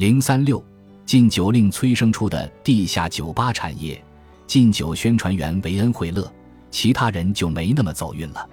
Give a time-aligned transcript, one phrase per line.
[0.00, 0.64] 零三六，
[1.04, 4.02] 禁酒令催生出的地下酒吧产业，
[4.46, 6.26] 禁酒宣传员维恩·惠勒，
[6.70, 8.48] 其他人就没那么走运了。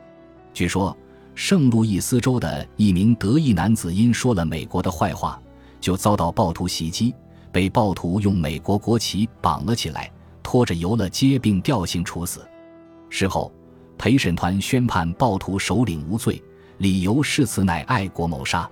[0.54, 0.94] 据说，
[1.36, 5.42] 圣路易斯州的一名德裔男子因说了美国的坏话，
[5.80, 7.16] 就遭到暴徒袭击，
[7.50, 10.12] 被暴徒用美国国旗绑了起来，
[10.44, 12.46] 拖着游了街并吊刑处死。
[13.10, 13.50] 事后，
[13.98, 16.44] 陪审团宣判暴徒首领无罪，
[16.80, 18.70] 理由是此乃爱国谋杀。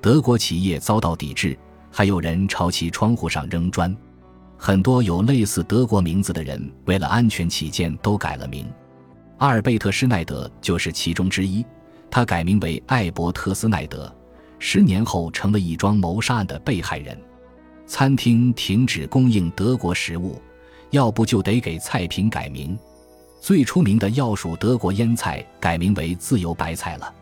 [0.00, 1.56] 德国企业遭到抵制，
[1.90, 3.94] 还有人朝其窗户上扔砖。
[4.56, 8.66] 很多有类似德国名字的人，为了安全起见，都改了名。
[9.38, 11.64] 阿尔贝特·施耐德就是其中之一，
[12.10, 14.12] 他改名为艾伯特斯奈德，
[14.58, 17.16] 十年后成了一桩谋杀案的被害人。
[17.86, 20.42] 餐厅停止供应德国食物，
[20.90, 22.76] 要不就得给菜品改名。
[23.40, 27.14] 最出名的要数德国腌菜改名为自由白菜了。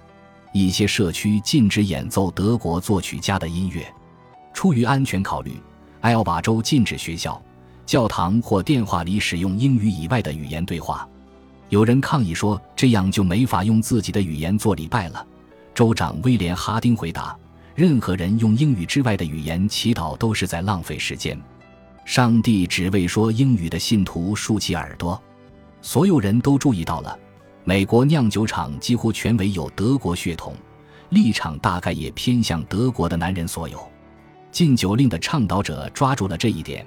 [0.54, 3.86] 一些社区禁止演奏德国作曲家的音乐。
[4.56, 5.60] 出于安全考虑，
[6.00, 7.40] 埃奥瓦州禁止学校、
[7.84, 11.06] 教堂或电话里使用英语以外的语言对话。
[11.68, 15.24] 有人抗议说，这样就没法用自己的语言做礼拜了。
[15.74, 17.36] 州长威廉·哈丁回答
[17.76, 21.38] ：“任何人用英语之外的语言祈祷都是在浪费时间。
[22.06, 25.22] 上帝只为说英语的信徒竖起耳朵。”
[25.82, 27.18] 所有人都注意到了，
[27.64, 30.54] 美国酿酒厂几乎全为有德国血统，
[31.10, 33.86] 立场大概也偏向德国的男人所有。
[34.56, 36.82] 禁酒令的倡导者抓住了这一点，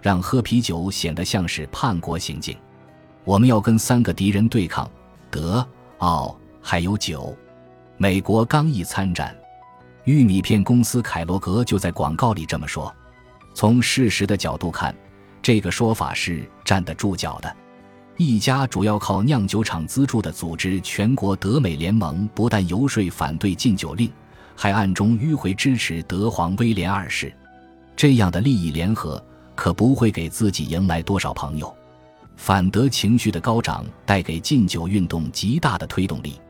[0.00, 2.56] 让喝啤酒显得像是叛国行径。
[3.22, 4.90] 我们要跟三个敌人对抗：
[5.30, 5.64] 德、
[5.98, 7.32] 奥还有酒。
[7.96, 9.32] 美国刚一参战，
[10.02, 12.92] 玉米片公司凯罗格就在广告里这么说。
[13.54, 14.92] 从事实的角度看，
[15.40, 17.56] 这个说法是站得住脚的。
[18.16, 24.10] 一家主要靠酿酒厂资助的组织——全国德美联盟，不但游说反对禁酒令，
[24.56, 27.32] 还暗中迂回支持德皇威廉二世。
[27.96, 29.22] 这样的利益联合
[29.54, 31.74] 可不会给自己迎来多少朋友。
[32.36, 36.40] 反德情绪的高涨带给禁酒运动极大的推动力。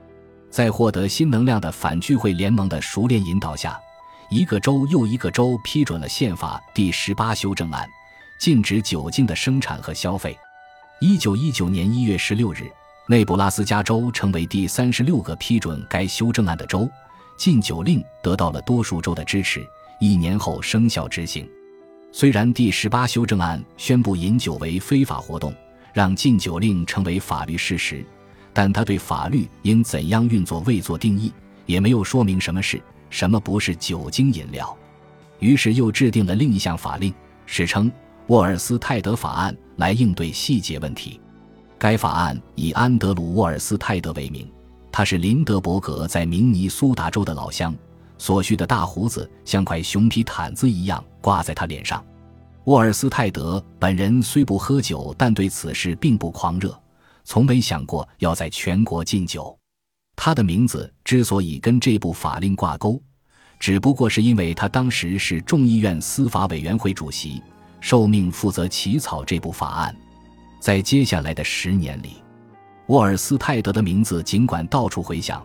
[0.50, 3.78] 在获得新能量的反聚会联盟的熟练引导下，
[4.30, 7.88] 一个州又一个州批准了宪法第十八修正案，
[8.38, 10.38] 禁止酒精的生产和消费。
[11.00, 12.70] 一九一九年一月十六日，
[13.08, 16.88] 内布拉斯加州成为第三十六个批准该修正案的州，
[17.36, 19.66] 禁酒令得到了多数州的支持，
[20.00, 21.48] 一年后生效执行。
[22.12, 25.54] 虽然第十八修正案宣布饮酒为非法活动，
[25.92, 28.04] 让禁酒令成为法律事实，
[28.52, 31.32] 但他对法律应怎样运作未做定义，
[31.66, 34.76] 也没有说明什么是什么不是酒精饮料。
[35.38, 37.12] 于是又制定了另一项法令，
[37.46, 37.90] 史称。
[38.28, 41.20] 沃尔斯泰德法案来应对细节问题。
[41.76, 44.48] 该法案以安德鲁·沃尔斯泰德为名，
[44.92, 47.74] 他是林德伯格在明尼苏达州的老乡。
[48.18, 52.04] 所需的大胡子像块熊皮毯子一样挂在他脸上。
[52.66, 56.80] 沃尔斯泰德本人虽不喝酒，但对此事并不狂热，
[57.24, 59.58] 从没想过要在全国禁酒。
[60.14, 63.02] 他的名字之所以跟这部法令挂钩，
[63.58, 67.42] 只不过是因为他当时是众议院司法委员会主席。
[67.80, 69.96] 受命负责起草这部法案，
[70.60, 72.22] 在接下来的十年里，
[72.92, 75.42] 沃尔斯泰德的名字尽管到处回响，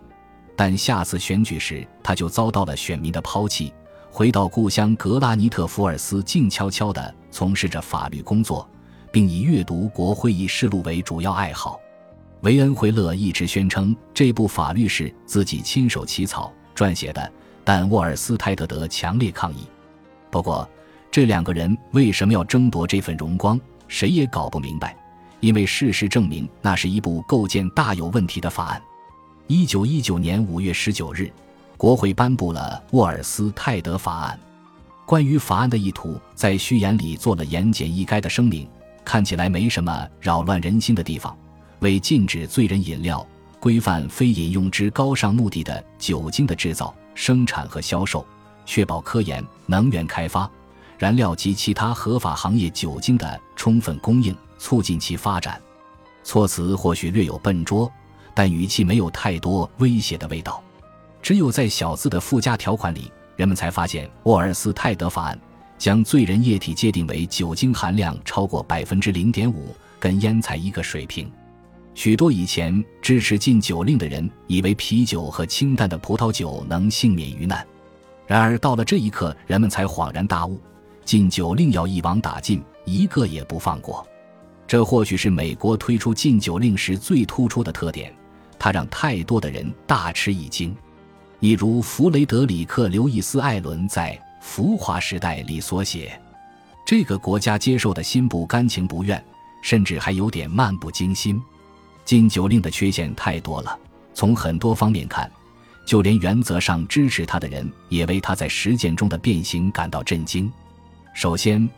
[0.54, 3.74] 但下次选举时他就遭到了选民的抛弃，
[4.12, 8.70] 回到故乡格拉尼特福尔斯，静悄悄地从事着法律工作，
[9.14, 11.80] 并以阅读国会议事录为主要爱好。
[12.42, 17.32] 维恩·惠勒一直宣称这部法律是自己亲手起草撰写的，
[17.64, 19.60] 但沃尔斯泰德德强烈抗议。
[20.30, 20.70] 不过，
[21.10, 23.58] 这两个人为什么要争夺这份荣光？
[23.88, 24.98] 谁也搞不明白。
[25.40, 28.82] 因为事实证明，那是一部构建大有问题的法案。
[29.48, 31.32] 一九一九年五月十九日，
[31.78, 34.40] 国会颁布了沃尔斯泰德法案。
[35.06, 38.68] 关于法案的意图，在序言里做了言简意赅的声明，
[39.06, 41.34] 看起来没什么扰乱人心的地方。
[41.80, 43.26] 为禁止醉人饮料，
[43.60, 48.26] 规范非饮用之高尚目的的酒精的制造、生产和销售，
[48.66, 50.50] 确保科研、能源开发。
[50.98, 55.62] 燃料及其他合法行业酒精的充分供应，促进其发展。
[56.24, 57.92] 措辞或许略有笨拙，
[58.34, 60.62] 但语气没有太多威胁的味道。
[61.22, 65.40] 只有在小字的附加条款里，人们才发现沃尔斯泰德法案
[65.78, 71.32] 将醉人液体界定为酒精含量超过百分之零点五，跟烟才一个水平。
[71.94, 77.66] 许多以前支持禁酒令的人以为啤酒和清淡的葡萄酒能幸免于难，
[78.28, 80.62] 然而到了这一刻，人们才恍然大悟。
[81.04, 84.06] 禁酒令要一网打尽，一个也不放过。
[84.68, 88.14] 这或许是美国推出禁酒令时最突出的特点，
[88.60, 90.76] 它让太多的人大吃一惊。
[91.40, 96.20] 例如，弗雷德里克·刘易斯·艾伦在《浮华时代》里所写。
[96.86, 99.24] 这个国家接受的心不甘情不愿，
[99.62, 101.42] 甚至还有点漫不经心。
[102.04, 103.78] 禁酒令的缺陷太多了，
[104.14, 105.30] 从很多方面看，
[105.86, 110.52] 就连原则上支持他的人也为他在实践中的变形感到震惊。
[111.14, 111.70] 首先，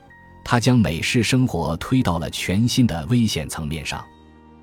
[0.43, 4.03] 他将美式生活推到了全新的危险层面上。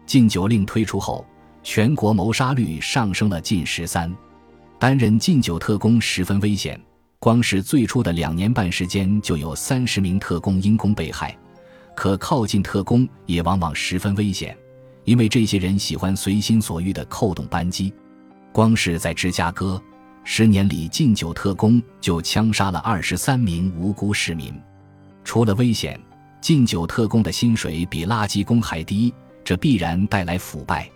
[0.05, 1.25] 禁酒令推出后，
[1.63, 4.15] 全国谋杀率上升了近十三。
[4.79, 6.81] 担任禁酒特工十分危险。
[7.19, 11.37] 光是最初的两年半时间，就有三十名特工因公被害。
[11.97, 14.57] 可靠近特工也往往十分危险，
[15.05, 17.93] 因为这些人喜欢随心所欲地扣动扳机。
[18.53, 19.83] 光是在芝加哥，
[20.25, 24.55] 十年里禁酒特工就枪杀了二十三名无辜市民。
[25.27, 26.01] 除了危险，
[26.41, 29.13] 禁酒特工的薪水比垃圾工还低，
[29.43, 30.89] 这必然带来腐败。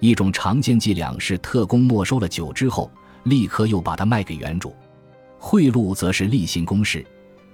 [0.00, 2.90] 一种常见伎俩是，特工没收了酒之后，
[3.24, 4.74] 立刻又把它卖给原主。
[5.38, 7.04] 贿赂则是例行公事，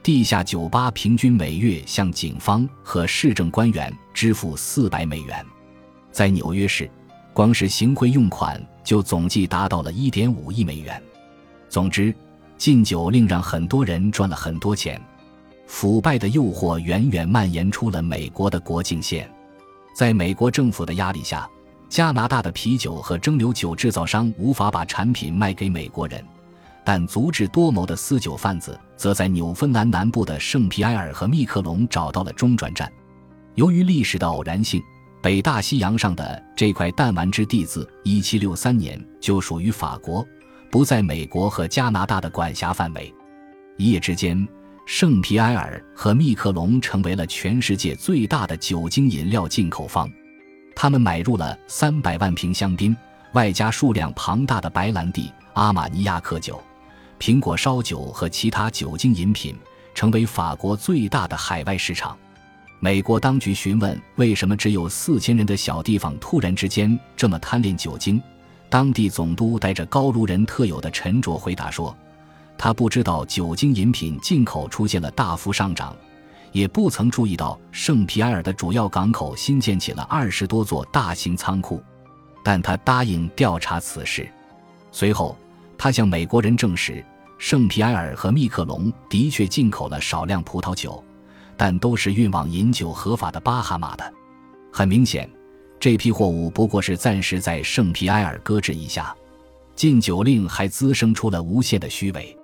[0.00, 5.44] 地下酒吧平均每月向警方和市政官员支付四百美元，
[6.12, 6.88] 在纽约市，
[7.34, 11.02] 光是行贿用款就总计达到了一点五亿美元。
[11.68, 12.14] 总之，
[12.56, 15.02] 禁酒令让很多人赚了很多钱，
[15.72, 19.28] 腐败的诱惑远远蔓延出了美国的国境线。
[19.96, 21.48] 在美国政府的压力下，
[21.88, 26.22] 加拿大的啤酒和蒸馏酒制造商无法把产品卖给美国人。
[26.84, 32.92] 但足智多谋的私酒贩子则在纽芬兰南部的圣皮埃尔和密克隆找到了中转站。
[33.54, 34.80] 由于历史的偶然性，
[35.22, 40.24] 北大西洋上的这块弹丸之地自1763年就属于法国，
[40.70, 43.12] 不在美国和加拿大的管辖范围。
[43.78, 44.46] 一夜之间，
[44.84, 50.10] 圣皮埃尔和密克隆成为了全世界最大的酒精饮料进口方。
[50.74, 52.94] 他们买入了300万瓶香槟，
[53.32, 56.60] 外加数量庞大的白兰地、阿玛尼亚克酒。
[57.18, 59.54] 苹果烧酒和其他酒精饮品
[59.94, 62.18] 成为法国最大的海外市场。
[62.80, 68.20] 美国当局询问为什么只有四千人的小地方突然之间这么贪恋酒精，
[68.68, 71.96] 当地总督带着高卢人特有的沉着回答说
[72.64, 75.96] ：“他不知道酒精饮品进口出现了大幅上涨，
[76.52, 81.82] 也不曾注意到圣皮埃尔的主要港口新建起了二十多座大型仓库。”
[82.44, 84.30] 但他答应调查此事。
[84.92, 85.36] 随后，
[85.76, 87.04] 他向美国人证实。
[87.36, 91.02] 圣皮埃尔和密克隆的确进口了少量葡萄酒，
[91.56, 94.12] 但都是运往饮酒合法的巴哈马的。
[94.72, 95.28] 很明显，
[95.80, 99.12] 这批货物不过是暂时在圣皮埃尔搁置一下。
[99.74, 102.38] 禁酒令还滋生出了无限的虚伪。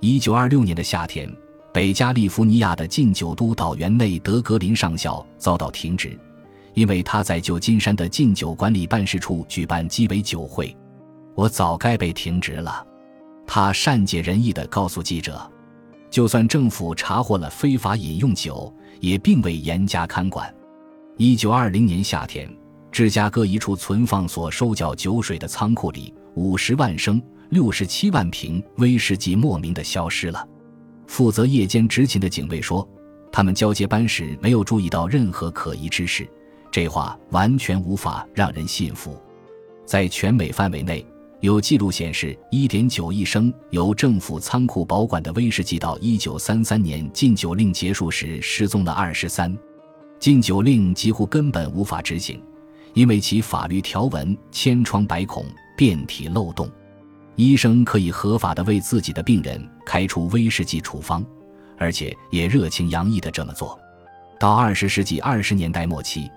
[0.00, 1.30] 一九二六年的夏天，
[1.72, 6.18] 北加利福尼亚的禁酒督导员内德·格林上校遭到停职，
[6.74, 10.76] 因为他在旧金山的禁酒管理办事处举办鸡尾酒会。
[11.34, 12.86] 我早该被停职了。
[13.46, 15.50] 他善解人意地告诉记者
[16.10, 20.54] ：“就算政府查获了非法饮用酒，也并未严加看管。”
[21.16, 22.46] 一九二零年夏天，
[22.92, 30.46] 芝加哥一处存放所收缴酒水的仓库里，五十万升、六十七万瓶威士忌莫名地消失了。
[31.06, 32.86] 负责夜间执勤的警卫说
[33.30, 36.28] ：“他们交接班时没有注意到任何可疑之事。”
[36.70, 39.20] 这话完全无法让人信服。
[39.84, 41.04] 在全美范围内。
[41.40, 49.54] 有记录显示，1.9亿升由政府仓库保管的威士忌，到1933年禁酒令结束时失踪了23。
[50.18, 52.42] 禁酒令几乎根本无法执行，
[52.94, 55.44] 因为其法律条文千疮百孔、
[55.76, 56.70] 遍体漏洞。
[57.36, 61.24] 医生可以合法的为自己的病人开出威士忌处方，
[61.78, 63.78] 而且也热情洋溢的这么做。
[64.40, 66.30] 到20世纪20年代末期，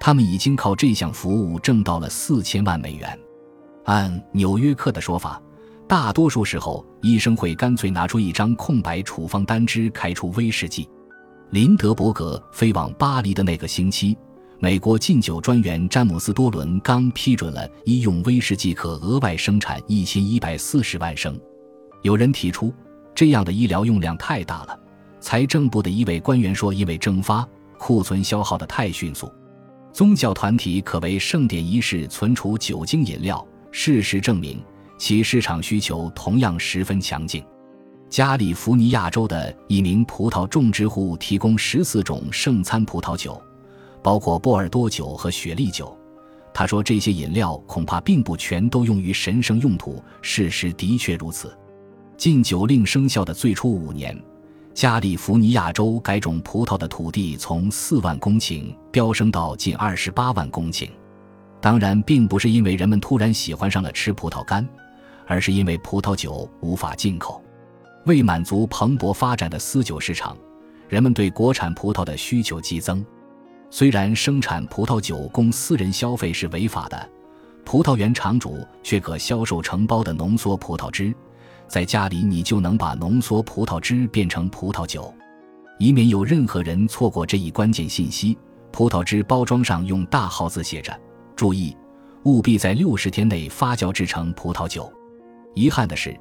[0.00, 3.18] 他们已经靠这项服务挣到了四千万美元。
[3.84, 5.40] 按《纽约客》的说法，
[5.88, 10.88] 大多数时候医生会干脆拿出一张空白处方单支开出威士忌。
[11.50, 14.16] 林德伯格飞往巴黎的那个星期，
[14.62, 21.34] 美国禁酒专员詹姆斯·多伦刚批准了医用威士忌可额外生产一千一百四十万升。
[22.02, 22.70] 有人提出，
[23.14, 24.78] 这样的医疗用量太大了。
[25.18, 27.48] 财政部的一位官员说：“因为蒸发，
[27.78, 29.32] 库存消耗的太迅速。”
[29.94, 33.42] 宗教团体可为圣典仪式存储酒精饮料。
[33.70, 34.62] 事实证明，
[34.98, 37.42] 其市场需求同样十分强劲。
[38.10, 43.40] 加利福尼亚州的一名葡萄种植户提供十四种圣餐葡萄酒，
[44.02, 45.96] 包括波尔多酒和雪莉酒。
[46.52, 50.02] 他说，这些饮料恐怕并不全都用于神圣用途。
[50.20, 51.56] 事实的确如此。
[52.16, 54.20] 禁酒令生效的最初五年，
[54.74, 60.88] 加利福尼亚州改种葡萄的土地从四万公顷飙升到近二十八万公顷。
[61.60, 64.68] 当然，并不是因为人们突然喜欢上了吃葡萄干，
[65.26, 67.42] 而是因为葡萄酒无法进口。
[68.06, 70.36] 为满足蓬勃发展的私酒市场，
[70.88, 73.04] 人们对国产葡萄的需求激增。
[73.70, 77.08] 虽然生产葡萄酒供私人消费是违法的，
[77.64, 81.14] 葡萄园场主却可销售承包的浓缩葡萄汁，
[81.68, 85.14] 在家里你就能把浓缩葡萄汁变成葡萄酒。
[85.78, 88.36] 以免有任何人错过这一关键信息，
[88.72, 90.92] 葡萄汁包装上用大号字写着
[91.36, 91.74] ：“注意，
[92.24, 94.92] 务必在六十天内发酵制成葡萄酒。”
[95.54, 96.14] 遗憾的是，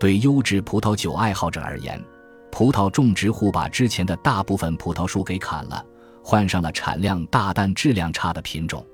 [0.00, 2.02] 对优质葡萄酒爱好者而言，
[2.50, 5.84] 葡萄种植户把之前的大部分葡萄树给砍了，
[6.26, 8.84] 换上了产量大但质量差的品种。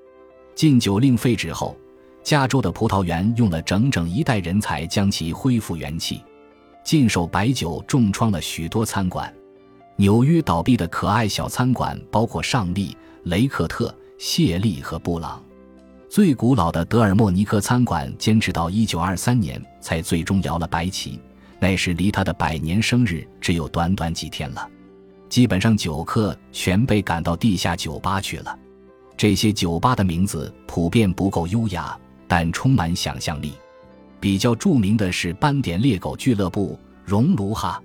[0.56, 1.76] 禁酒令废止后，
[2.24, 6.20] 加州的葡萄园用了整整一代人才将其恢复元气。
[6.82, 9.32] 禁售白酒重创了许多餐馆。
[9.94, 15.42] 纽约倒闭的可爱小餐馆包括上帝、雷克特、谢利和布朗。
[16.08, 21.20] 最古老的德尔莫尼克餐馆坚持到1923年才最终摇了白旗，
[21.60, 24.68] 那时离他的百年生日只有短短几天了。
[25.30, 28.58] 基本上酒客全被赶到地下酒吧去了。
[29.16, 33.54] 这些酒吧的名字普遍不够优雅，但充满想象力。
[34.18, 37.82] 比较著名的是斑点猎狗俱乐部、熔炉哈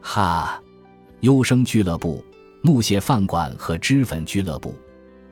[0.00, 0.60] 哈。
[1.20, 2.24] 优生俱乐部、
[2.62, 4.74] 木屑饭馆和脂粉俱乐部，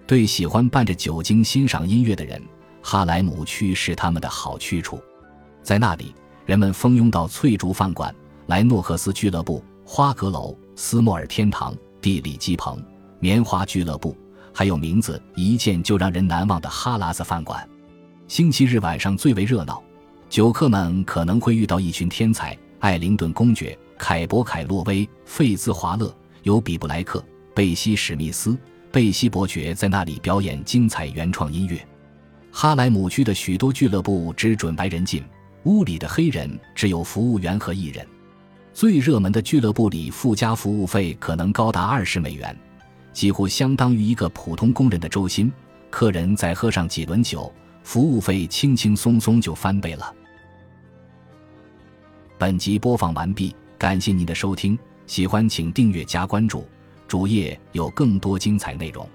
[0.07, 2.43] 对喜欢伴着酒精欣赏音乐的人，
[2.83, 5.01] 哈莱姆区是他们的好去处。
[5.63, 6.13] 在那里，
[6.45, 8.15] 人们蜂拥到翠竹饭馆、
[8.47, 12.81] 莱诺克斯俱乐部、花阁楼、斯莫尔天堂、地理基棚、
[13.19, 14.15] 棉花俱乐部，
[14.53, 17.67] 还有名字一见就让人难忘的哈拉子饭馆。
[18.29, 19.83] 星期日晚上最为热闹，
[20.29, 23.77] 酒客们可能会遇到一群天才——艾灵顿公爵。
[23.99, 28.55] 凯博·凯洛威、费兹·华勒、尤比布莱克、贝西·史密斯、
[28.93, 31.81] 贝西伯爵在那里表演精彩原创音乐。
[32.53, 35.25] 哈莱姆区的许多俱乐部只准白人进，
[35.65, 38.07] 屋里的黑人只有服务员和艺人。
[38.77, 42.55] 最热门的俱乐部里附加服务费可能高达二十美元，
[43.11, 45.51] 几乎相当于一个普通工人的周薪。
[45.89, 47.51] 客人再喝上几轮酒，
[47.83, 50.15] 服务费轻轻松松就翻倍了。
[52.37, 53.57] 本集播放完毕。
[53.79, 56.69] 感谢您的收听，喜欢请订阅加关注，
[57.09, 59.09] 主页有更多精彩内容。